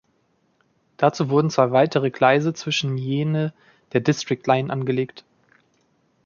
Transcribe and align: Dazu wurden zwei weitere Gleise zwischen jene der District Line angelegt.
Dazu 0.97 1.29
wurden 1.29 1.51
zwei 1.51 1.69
weitere 1.69 2.09
Gleise 2.09 2.55
zwischen 2.55 2.97
jene 2.97 3.53
der 3.93 3.99
District 4.01 4.43
Line 4.47 4.73
angelegt. 4.73 5.25